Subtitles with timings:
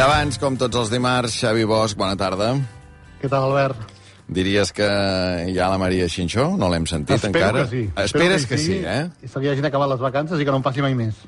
[0.00, 2.54] I abans, com tots els dimarts, Xavi Bosch, bona tarda.
[3.20, 3.82] Què tal, Albert?
[4.32, 4.86] Diries que
[5.52, 6.46] hi ha la Maria Xinxó?
[6.56, 7.66] No l'hem sentit Espero encara?
[7.66, 7.82] que sí.
[8.06, 9.10] Esperes Espero que, sí, eh?
[9.20, 11.20] I se li hagin acabat les vacances i que no em faci mai més.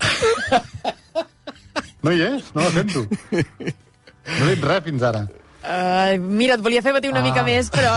[2.08, 2.48] no hi és?
[2.56, 3.04] No la sento.
[3.28, 5.26] No he dit res fins ara.
[5.62, 7.26] Uh, mira, et volia fer batir una Ah.
[7.28, 7.92] mica més, però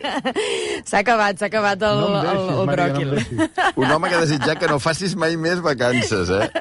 [0.88, 3.10] s'ha acabat, s'ha acabat el, no el, deixis, el Maria, bròquil.
[3.36, 3.48] no.
[3.84, 6.48] Un home que ha desitjat que no facis mai més vacances, eh?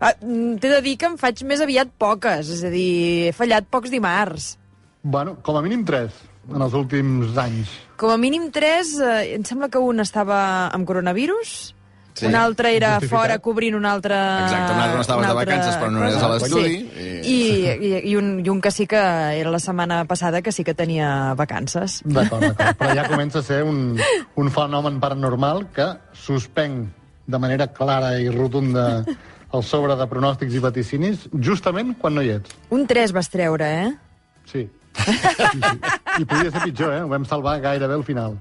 [0.00, 3.34] Ah, mm, T'he de dir que em faig més aviat poques, és a dir, he
[3.36, 4.56] fallat pocs dimarts.
[5.06, 6.16] Bueno, com a mínim tres
[6.50, 7.70] en els últims anys.
[8.00, 10.40] Com a mínim tres, eh, em sembla que un estava
[10.74, 11.74] amb coronavirus,
[12.18, 12.26] Sí.
[12.26, 13.18] un altre era Justificat.
[13.20, 14.14] fora cobrint un altre...
[14.14, 16.98] Exacte, un altre no estaves una de altra vacances, però no eres a l'estudi, Sí.
[16.98, 20.50] i- I, i, i, un, I un que sí que era la setmana passada, que
[20.52, 22.00] sí que tenia vacances.
[22.04, 22.76] D'acord, d'acord.
[22.80, 23.98] Però ja comença a ser un,
[24.36, 26.88] un fenomen paranormal que suspeng
[27.26, 29.04] de manera clara i rotunda
[29.52, 32.54] el sobre de pronòstics i vaticinis justament quan no hi ets.
[32.70, 33.92] Un 3 vas treure, eh?
[34.48, 34.66] Sí.
[34.98, 35.78] sí, sí.
[36.18, 37.02] I podia ser pitjor, eh?
[37.04, 38.36] Ho vam salvar gairebé al final.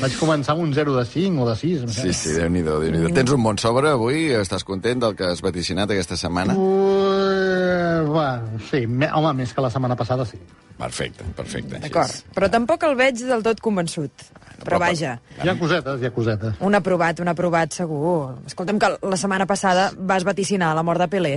[0.00, 1.82] Vaig començar amb un 0 de 5 o de 6.
[1.84, 2.06] No sé.
[2.08, 4.28] Sí, sí, déu-n'hi-do, déu nhi déu Tens un bon sobre avui?
[4.38, 6.54] Estàs content del que has vaticinat aquesta setmana?
[6.56, 10.38] Uh, bueno, sí, me, home, més que la setmana passada, sí.
[10.78, 11.78] Perfecte, perfecte.
[11.82, 12.22] D'acord.
[12.34, 14.10] Però tampoc el veig del tot convençut.
[14.62, 16.54] Però vaja, Hi ha cosetes, hi ha cosetes.
[16.62, 18.36] un aprovat, un aprovat segur.
[18.46, 21.34] Escolta'm que la setmana passada vas vaticinar la mort de Pelé.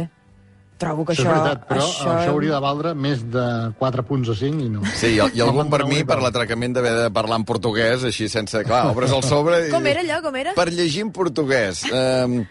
[0.77, 1.31] Trobo que Això, això...
[1.31, 2.09] és veritat, però això...
[2.17, 3.45] això hauria de valdre més de
[3.79, 4.83] 4 punts o 5 i no.
[4.99, 8.65] Sí, i, i algun per mi per l'atracament d'haver de parlar en portuguès, així sense...
[8.67, 9.71] Clar, obres el sobre i...
[9.71, 10.55] Com era allò, com era?
[10.57, 11.85] Per llegir en portuguès.
[11.87, 12.41] Um,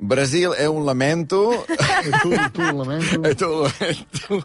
[0.00, 1.64] Brasil é un lamento...
[2.22, 3.20] Tu, tu, lamento.
[3.28, 4.44] É un lamento...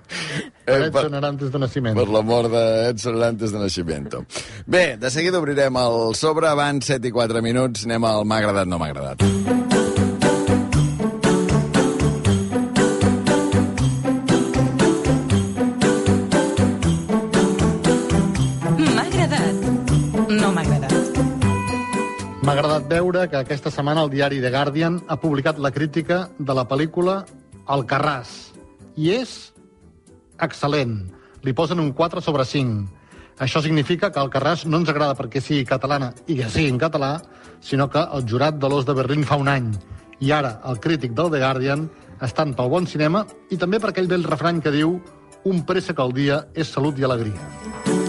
[0.66, 1.96] Per Eh, Edson Arantes de Nasciment.
[1.96, 4.26] per la mort d'Edson Arantes de Nascimento.
[4.66, 6.48] Bé, de seguida obrirem el sobre.
[6.48, 9.24] Abans, 7 i 4 minuts, anem al m'ha agradat, no m'ha agradat.
[9.24, 9.63] M'ha
[22.94, 27.24] veure que aquesta setmana el diari The Guardian ha publicat la crítica de la pel·lícula
[27.74, 28.34] El Carràs.
[29.00, 29.32] I és
[30.46, 31.00] excel·lent.
[31.44, 32.86] Li posen un 4 sobre 5.
[33.42, 36.78] Això significa que el Carràs no ens agrada perquè sigui catalana i que sigui en
[36.82, 37.16] català,
[37.62, 39.74] sinó que el jurat de l'Os de Berlín fa un any.
[40.22, 41.90] I ara el crític del The Guardian
[42.22, 45.00] estan pel bon cinema i també per aquell vell refrany que diu
[45.50, 48.03] un préssec al dia és salut i alegria.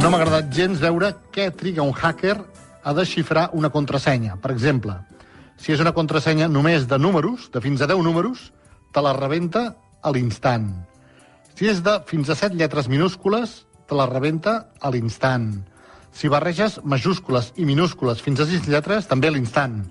[0.00, 2.38] No m'ha agradat gens veure què triga un hacker
[2.88, 4.38] a desxifrar una contrasenya.
[4.40, 4.94] Per exemple,
[5.60, 8.46] si és una contrasenya només de números, de fins a 10 números,
[8.96, 10.70] te la rebenta a l'instant.
[11.52, 15.50] Si és de fins a 7 lletres minúscules, te la rebenta a l'instant.
[16.16, 19.82] Si barreges majúscules i minúscules fins a 6 lletres, també a l'instant.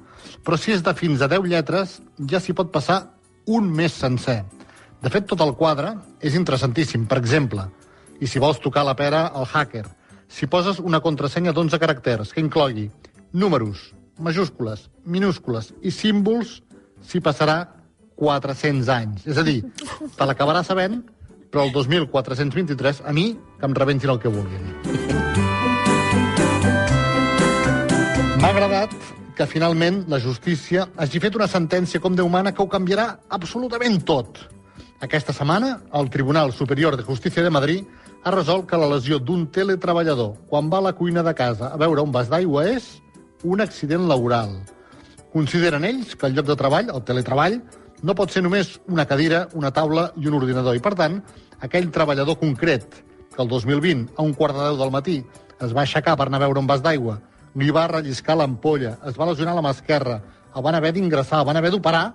[0.41, 3.03] Però si és de fins a 10 lletres, ja s'hi pot passar
[3.45, 4.41] un mes sencer.
[5.05, 7.05] De fet, tot el quadre és interessantíssim.
[7.05, 7.69] Per exemple,
[8.19, 9.85] i si vols tocar la pera al hacker,
[10.29, 12.87] si poses una contrasenya d'11 caràcters que inclogui
[13.33, 13.89] números,
[14.21, 16.59] majúscules, minúscules i símbols,
[17.01, 17.63] s'hi passarà
[18.19, 19.25] 400 anys.
[19.25, 19.63] És a dir,
[20.15, 21.01] te l'acabarà sabent,
[21.49, 24.69] però el 2423 a mi que em rebentin el que vulguin.
[28.39, 28.93] M'ha agradat
[29.35, 33.97] que finalment la justícia hagi fet una sentència com Déu mana que ho canviarà absolutament
[34.05, 34.37] tot.
[34.99, 37.87] Aquesta setmana, el Tribunal Superior de Justícia de Madrid
[38.23, 41.77] ha resolt que la lesió d'un teletreballador quan va a la cuina de casa a
[41.79, 42.99] veure un vas d'aigua és
[43.43, 44.57] un accident laboral.
[45.31, 47.59] Consideren ells que el lloc de treball, el teletreball,
[48.03, 50.75] no pot ser només una cadira, una taula i un ordinador.
[50.75, 51.19] I, per tant,
[51.63, 53.03] aquell treballador concret
[53.35, 55.19] que el 2020, a un quart de deu del matí,
[55.59, 57.19] es va aixecar per anar a veure un vas d'aigua,
[57.55, 60.19] li va relliscar l'ampolla, es va lesionar la mà esquerra,
[60.55, 62.05] el van haver d'ingressar, el van haver d'operar,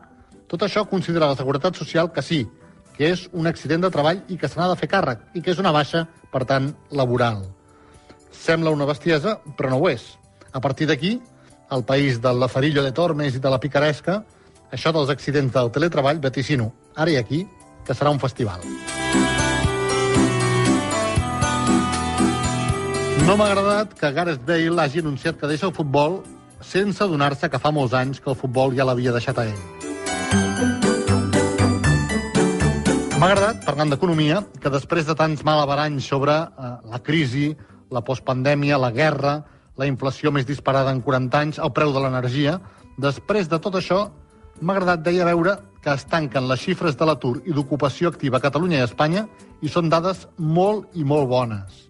[0.49, 2.45] tot això considera la Seguretat Social que sí,
[2.97, 5.53] que és un accident de treball i que se n'ha de fer càrrec, i que
[5.53, 7.43] és una baixa, per tant, laboral.
[8.31, 10.06] Sembla una bestiesa, però no ho és.
[10.52, 11.19] A partir d'aquí,
[11.70, 14.23] al país del Lafarillo de Tormes i de la Picaresca,
[14.70, 17.44] això dels accidents del teletreball vaticino, ara i aquí,
[17.85, 18.62] que serà un festival.
[23.25, 26.20] No m'ha agradat que Gareth Bale hagi anunciat que deixa el futbol
[26.61, 29.74] sense adonar-se que fa molts anys que el futbol ja l'havia deixat a ell.
[33.14, 37.52] M'ha agradat, parlant d'economia, que després de tants malabaranys sobre eh, la crisi,
[37.94, 39.37] la postpandèmia, la guerra,
[39.78, 42.56] la inflació més disparada en 40 anys, el preu de l'energia,
[42.99, 44.00] després de tot això,
[44.58, 48.43] m'ha agradat, deia, veure que es tanquen les xifres de l'atur i d'ocupació activa a
[48.43, 49.28] Catalunya i a Espanya
[49.62, 51.84] i són dades molt i molt bones.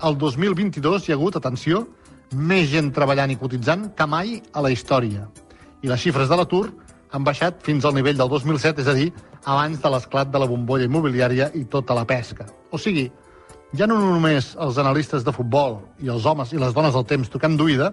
[0.00, 1.84] El 2022 hi ha hagut, atenció,
[2.32, 5.28] més gent treballant i cotitzant que mai a la història.
[5.82, 6.68] i les xifres de l'atur
[7.12, 9.10] han baixat fins al nivell del 2007, és a dir,
[9.44, 12.46] abans de l'esclat de la bombolla immobiliària i tota la pesca.
[12.72, 13.10] O sigui,
[13.76, 17.28] ja no només els analistes de futbol i els homes i les dones del temps
[17.32, 17.92] tocant d'oïda,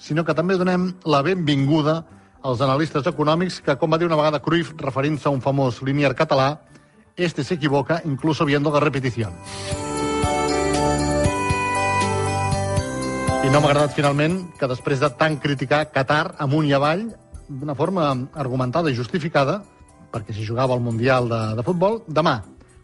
[0.00, 2.02] sinó que també donem la benvinguda
[2.42, 6.14] als analistes econòmics que, com va dir una vegada Cruyff, referint-se a un famós linier
[6.16, 6.60] català,
[7.16, 9.32] este se equivoca incluso viendo la repetición.
[13.40, 17.08] I no m'ha agradat finalment que després de tant criticar Qatar amunt i avall,
[17.50, 18.06] d'una forma
[18.38, 19.60] argumentada i justificada,
[20.14, 22.38] perquè s'hi jugava el Mundial de, de Futbol, demà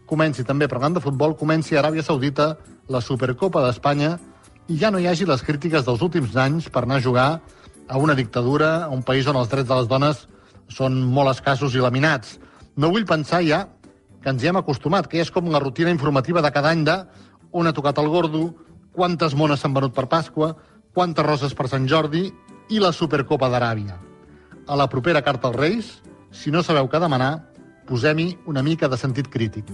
[0.07, 2.55] comenci també, parlant de futbol, comenci a Aràbia Saudita
[2.87, 4.15] la Supercopa d'Espanya
[4.71, 7.27] i ja no hi hagi les crítiques dels últims anys per anar a jugar
[7.87, 10.23] a una dictadura, a un país on els drets de les dones
[10.71, 12.37] són molt escassos i laminats.
[12.75, 13.65] No vull pensar ja
[14.23, 16.97] que ens hi hem acostumat, que és com la rutina informativa de cada any de
[17.51, 18.49] on ha tocat el gordo,
[18.95, 20.55] quantes mones s'han venut per Pasqua,
[20.95, 22.27] quantes roses per Sant Jordi
[22.71, 24.06] i la Supercopa d'Aràbia.
[24.67, 25.91] A la propera carta als Reis,
[26.35, 27.31] si no sabeu què demanar,
[27.87, 29.71] posem-hi una mica de sentit crític.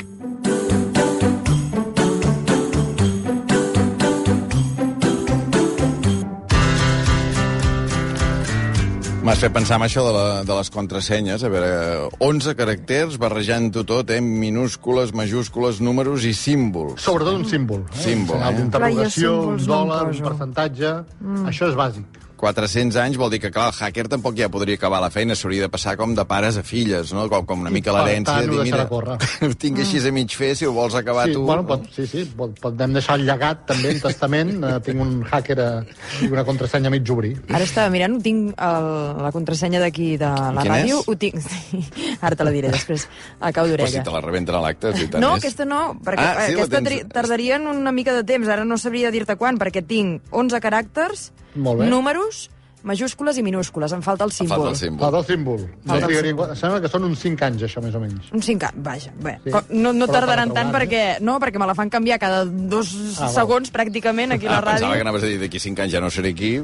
[9.23, 11.41] M'has fet pensar en això de, la, de les contrasenyes.
[11.41, 11.73] A veure,
[12.21, 14.19] 11 caràcters barrejant-ho tot, eh?
[14.21, 16.99] Minúscules, majúscules, números i símbols.
[17.01, 17.87] Sobretot un símbol.
[17.87, 18.01] Eh?
[18.03, 18.51] Símbol, eh?
[18.59, 20.99] d'interrogació, un no dòlar, un percentatge...
[21.23, 21.47] Mm.
[21.49, 22.22] Això és bàsic.
[22.43, 25.63] 400 anys vol dir que, clar, el hacker tampoc ja podria acabar la feina, s'hauria
[25.65, 27.25] de passar com de pares a filles, no?
[27.31, 29.17] Com, com una mica per l'herència tant, de ho dir, deixarà mira, córrer."
[29.47, 31.45] ho tinc així a mig fer, si ho vols acabar sí, tu...
[31.47, 34.53] Bueno, pot, sí, sí, pot, podem deixar el llegat també en testament.
[34.63, 37.33] Eh, tinc un hacker eh, i una contrasenya a mig obrir.
[37.49, 38.89] Ara estava mirant, ho tinc el,
[39.23, 40.99] la contrasenya d'aquí de la Quina ràdio.
[40.99, 41.07] és?
[41.07, 41.39] Ho tinc...
[41.73, 41.79] Sí,
[42.21, 43.05] ara te la diré després,
[43.39, 44.03] a cau Però si d'orella.
[44.05, 45.43] te la rebenten a l'acte, si tant No, és.
[45.43, 47.13] aquesta no, perquè Ah, sí, la aquesta tens- tens...
[47.13, 48.47] tardarien una mica de temps.
[48.49, 51.85] Ara no sabria dir-te quan, perquè tinc 11 caràcters, Molt bé.
[51.89, 52.49] números,
[52.83, 53.91] majúscules i minúscules.
[53.95, 54.57] Em falta el símbol.
[54.57, 54.99] falta el símbol.
[54.99, 55.59] Falta el símbol.
[55.85, 56.49] No Falta el símbol.
[56.57, 58.31] Sembla que són uns 5 anys, això, més o menys.
[58.33, 59.11] Un 5 anys, vaja.
[59.23, 59.51] Bé, Sí.
[59.51, 59.57] sí.
[59.69, 61.19] no, no Però tardaran tant provar, perquè...
[61.21, 63.33] No, perquè me la fan canviar cada dos Ah, val.
[63.35, 64.71] segons, pràcticament, aquí a Ah, la ràdio.
[64.81, 66.57] pensava que anaves a dir d'aquí 5 anys ja no seré aquí,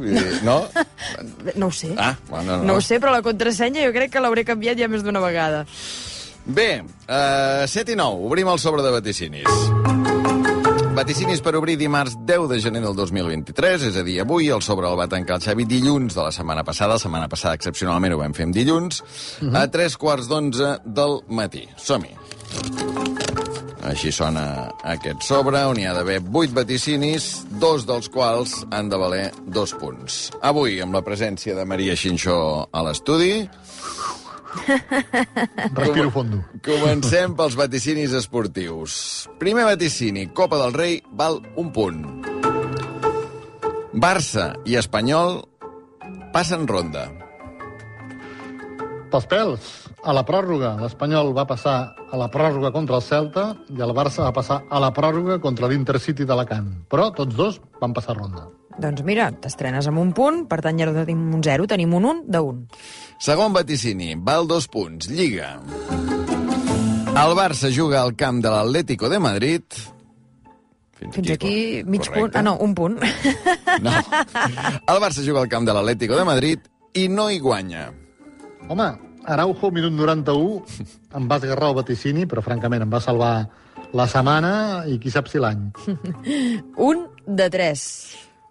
[0.43, 0.63] no?
[1.55, 1.93] No ho sé.
[1.97, 2.63] Ah, bueno, no.
[2.63, 5.65] No ho sé, però la contrasenya jo crec que l'hauré canviat ja més d'una vegada.
[6.45, 10.18] Bé, uh, 7 i 9, obrim el sobre de vaticinis.
[10.99, 14.89] Vaticinis per obrir dimarts 10 de gener del 2023, és a dir, avui el sobre
[14.89, 18.19] el va tancar el Xavi dilluns de la setmana passada, la setmana passada excepcionalment ho
[18.19, 18.99] vam fer dilluns,
[19.55, 21.63] a 3 quarts d'onze del matí.
[21.79, 22.11] Som-hi.
[23.87, 24.43] Així sona
[24.83, 27.29] aquest sobre, on hi ha d'haver 8 vaticinis,
[27.63, 30.25] dos dels quals han de valer dos punts.
[30.43, 33.45] Avui, amb la presència de Maria Xinxó a l'estudi,
[35.73, 36.41] Respiro fondo.
[36.65, 39.27] Comencem pels vaticinis esportius.
[39.41, 42.03] Primer vaticini, Copa del Rei val un punt.
[43.93, 45.41] Barça i Espanyol
[46.33, 47.07] passen ronda.
[49.09, 49.69] Pels pèls,
[50.05, 54.21] a la pròrroga, l'Espanyol va passar a la pròrroga contra el Celta i el Barça
[54.27, 56.69] va passar a la pròrroga contra l'Intercity d'Alacant.
[56.93, 58.45] Però tots dos van passar ronda.
[58.79, 62.05] Doncs mira, t'estrenes amb un punt, per tant ja no tenim un 0, tenim un
[62.13, 62.61] 1 d'un.
[63.19, 65.57] Segon vaticini, val dos punts, Lliga.
[67.19, 69.63] El Barça juga al camp de l'Atlético de Madrid...
[70.99, 72.19] Fins aquí mig correcte.
[72.19, 72.35] punt.
[72.35, 72.97] Ah, no, un punt.
[73.83, 73.91] No.
[73.95, 76.65] El Barça juga al camp de l'Atlético de Madrid
[76.99, 77.85] i no hi guanya.
[78.67, 78.87] Home,
[79.23, 80.63] Araujo, minut 91,
[81.15, 83.33] em va esgarrar el vaticini, però francament em va salvar
[83.95, 84.51] la setmana
[84.91, 85.69] i qui sap si l'any.
[86.89, 87.85] un de 3.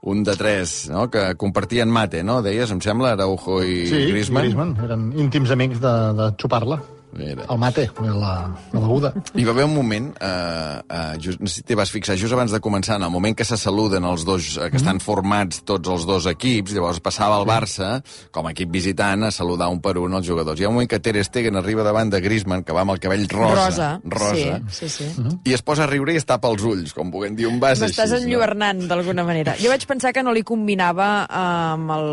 [0.00, 2.40] Un de tres, no?, que compartien mate, no?
[2.43, 4.45] Deies, em sembla, Araujo i Sí, Griezmann.
[4.45, 4.76] i Griezmann.
[4.85, 6.78] Eren íntims amics de, de xupar-la.
[7.12, 7.47] Mira.
[7.49, 8.33] El mate, la,
[8.73, 9.12] la beguda.
[9.35, 12.35] Hi va haver un moment, eh, eh, just, no sé si t'hi vas fixar, just
[12.37, 15.62] abans de començar, en el moment que se saluden els dos, eh, que estan formats
[15.65, 19.81] tots els dos equips, llavors passava el Barça, com a equip visitant, a saludar un
[19.81, 20.61] per un els jugadors.
[20.61, 23.00] Hi ha un moment que Ter Stegen arriba davant de Griezmann, que va amb el
[23.00, 23.88] cabell rosa, Rosa.
[24.05, 25.27] rosa Sí, sí, sí.
[25.45, 27.81] i es posa a riure i es tapa els ulls, com puguem dir, un vas
[27.81, 27.97] així.
[27.97, 29.57] M'estàs enlluernant, d'alguna manera.
[29.59, 32.09] Jo vaig pensar que no li combinava amb, el,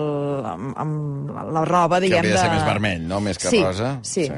[0.55, 2.55] amb, amb la roba, Que diguem, hauria de ser de...
[2.55, 3.97] més vermell, no?, més que sí, rosa.
[4.01, 4.31] Sí, Sí.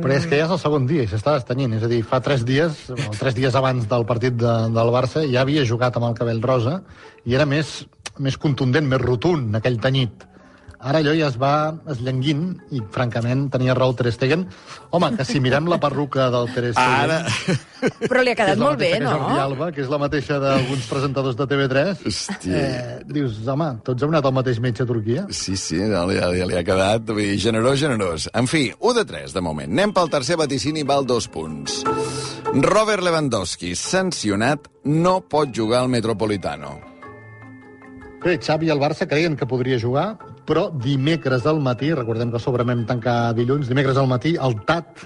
[0.00, 1.76] Però és que ja és el segon dia i s'està destenyint.
[1.76, 5.24] És a dir, fa tres dies, o tres dies abans del partit de, del Barça,
[5.28, 6.80] ja havia jugat amb el cabell rosa
[7.28, 7.80] i era més,
[8.18, 10.29] més contundent, més rotund, aquell tenyit.
[10.80, 14.46] Ara allò ja es va esllenguint i, francament, tenia raó Ter Stegen.
[14.96, 17.10] Home, que si mirem la perruca del Ter Stegen...
[17.10, 17.18] Ara...
[17.80, 19.12] Però li ha que quedat la molt bé, que no?
[19.12, 22.02] Jordi Alba, que és la mateixa d'alguns presentadors de TV3.
[22.08, 22.64] Hòstia.
[22.64, 25.26] Eh, dius, home, tots heu anat al mateix metge a Turquia?
[25.36, 28.28] Sí, sí, no, li, li, li ha quedat vull dir, generós, generós.
[28.36, 29.72] En fi, 1 de 3, de moment.
[29.72, 31.82] Anem pel tercer vaticini, val dos punts.
[32.56, 36.78] Robert Lewandowski, sancionat, no pot jugar al Metropolitano.
[38.20, 40.18] Bé, Xavi i el Barça creien que podria jugar,
[40.50, 45.04] però dimecres al matí, recordem que sobre vam tancar dilluns, dimecres al matí el TAT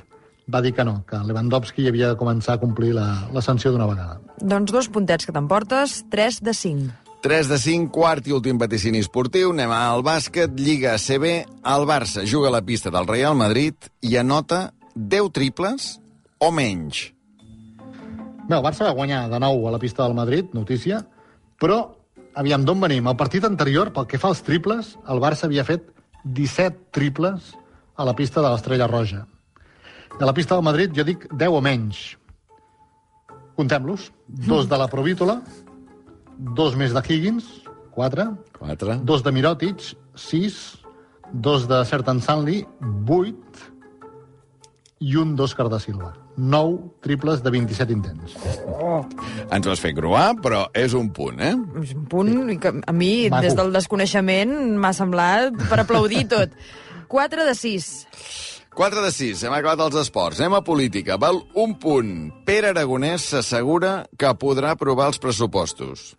[0.48, 3.88] va dir que no, que Lewandowski havia de començar a complir la, la sanció d'una
[3.88, 4.20] vegada.
[4.40, 7.00] Doncs dos puntets que t'emportes, 3 de 5.
[7.24, 9.54] 3 de 5, quart i últim vaticini esportiu.
[9.54, 11.32] Anem al bàsquet, Lliga CB.
[11.72, 15.94] El Barça juga a la pista del Real Madrid i anota 10 triples
[16.36, 17.06] o menys.
[18.44, 21.00] Bé, el Barça va guanyar de nou a la pista del Madrid, notícia,
[21.60, 21.80] però,
[22.34, 23.06] aviam, d'on venim?
[23.08, 25.90] El partit anterior, pel que fa als triples, el Barça havia fet
[26.24, 27.52] 17 triples
[27.96, 29.24] a la pista de l'Estrella Roja.
[30.14, 32.04] A la pista del Madrid jo dic 10 o menys.
[33.58, 34.10] Contem-los.
[34.26, 35.40] Dos de la Provítola,
[36.58, 37.44] dos més de Higgins,
[37.94, 38.26] 4,
[38.58, 38.96] 4.
[39.06, 39.82] dos de Mirotic,
[40.14, 40.56] 6,
[41.32, 42.64] dos de Sertan Sanli,
[43.06, 43.73] 8,
[45.04, 46.12] i un d'Òscar da Silva.
[46.36, 48.34] 9 triples de 27 intents.
[49.52, 51.52] Ens vas fer croar, però és un punt, eh?
[51.82, 53.44] És un punt que a mi, Maco.
[53.44, 56.56] des del desconeixement, m'ha semblat per aplaudir tot.
[57.12, 57.92] 4 de 6.
[58.74, 60.40] 4 de 6, hem acabat els esports.
[60.40, 61.18] Anem a política.
[61.20, 62.32] Val un punt.
[62.48, 66.14] Pere Aragonès s'assegura que podrà aprovar els pressupostos.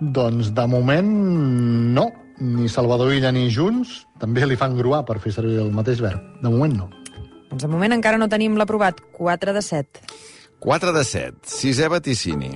[0.00, 1.10] Doncs de moment
[1.94, 2.10] no.
[2.40, 6.24] Ni Salvador Illa ni Junts també li fan gruar per fer servir el mateix verb.
[6.42, 6.88] De moment no.
[7.54, 8.98] Doncs de moment encara no tenim l'aprovat.
[9.14, 10.00] 4 de 7.
[10.58, 11.36] 4 de 7.
[11.46, 12.48] Sisè vaticini.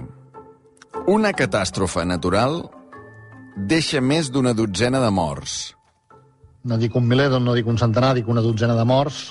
[1.06, 2.64] Una catàstrofe natural
[3.70, 5.54] deixa més d'una dotzena de morts.
[6.66, 9.22] No dic un miler, no dic un centenar, dic una dotzena de morts.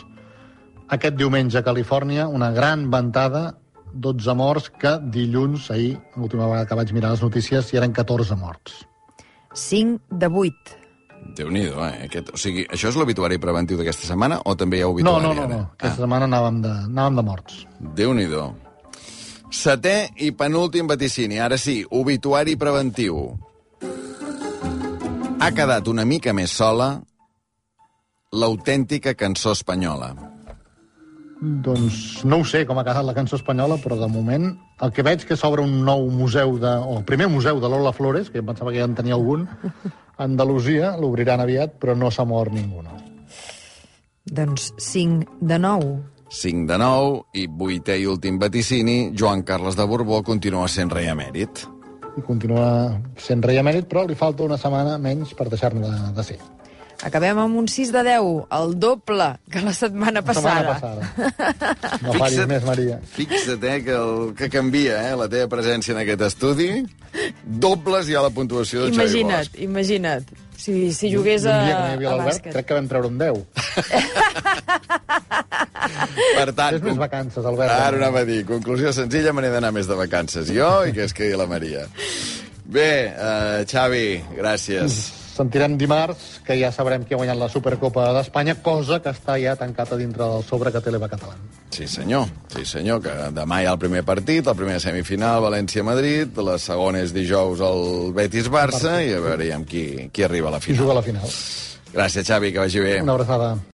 [0.87, 3.57] Aquest diumenge a Califòrnia, una gran ventada,
[3.91, 8.39] 12 morts, que dilluns, ahir, l'última vegada que vaig mirar les notícies, hi eren 14
[8.39, 8.85] morts.
[9.51, 10.76] 5 de 8.
[11.35, 12.05] Déu-n'hi-do, eh?
[12.07, 15.23] Aquest, o sigui, això és l'obituari preventiu d'aquesta setmana o també hi ha No, obituari?
[15.27, 15.55] no, no, no.
[15.55, 15.69] ara?
[15.77, 17.59] Aquesta setmana anàvem de, anàvem de morts.
[17.67, 18.45] Ah, Déu-n'hi-do.
[19.51, 21.39] Setè i penúltim vaticini.
[21.39, 23.37] Ara sí, obituari preventiu.
[25.39, 26.97] Ha quedat una mica més sola
[28.33, 30.09] l'autèntica cançó espanyola.
[31.39, 34.49] Doncs no ho sé com ha quedat la cançó espanyola, però de moment
[34.81, 37.93] el que veig que s'obre un nou museu, de, o el primer museu de Lola
[37.93, 39.45] Flores, que pensava que ja en tenia algun,
[40.17, 42.95] Andalusia, l'obriran aviat, però no s'ha mort ningú, no.
[44.27, 45.95] Doncs 5 de 9.
[46.29, 51.07] 5 de 9 i vuitè i últim vaticini, Joan Carles de Borbó continua sent rei
[51.07, 51.63] emèrit.
[52.17, 56.23] I continua sent rei emèrit, però li falta una setmana menys per deixar-ne de, de
[56.27, 56.39] ser.
[57.05, 61.03] Acabem amb un 6 de 10, el doble que la setmana La setmana passada.
[61.13, 61.99] passada.
[62.03, 62.97] No facis més, Maria.
[63.13, 66.71] Fixa't, eh, que, el, que canvia, eh, la teva presència en aquest estudi.
[67.47, 69.63] Dobles ja la puntuació de Xavi Imagina't, Bosch.
[69.63, 70.25] imagina't.
[70.57, 72.51] Si, si jugués Un a, dia a bàsquet.
[72.51, 73.45] crec que vam treure un 10.
[76.37, 77.71] Per tant, Fes més vacances, Albert.
[77.71, 78.41] Ara ho anava a dir.
[78.47, 81.85] Conclusió senzilla, me n'he d'anar més de vacances jo i que es quedi la Maria.
[82.67, 84.97] Bé, uh, Xavi, gràcies.
[85.37, 89.53] Sentirem dimarts que ja sabrem qui ha guanyat la Supercopa d'Espanya, cosa que està ja
[89.59, 91.37] tancat a dintre del sobre que té l'EVA català.
[91.69, 92.25] Sí, senyor.
[92.55, 97.05] Sí, senyor, que demà hi ha el primer partit, el primer semifinal, València-Madrid, la segona
[97.05, 100.81] és dijous el Betis-Barça, i a veure qui, qui arriba a la final.
[100.81, 101.29] juga a la final.
[101.93, 103.01] Gràcies, Xavi, que vagi bé.
[103.01, 103.55] Una abraçada.